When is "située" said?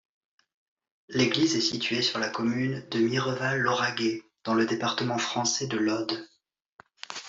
1.61-2.01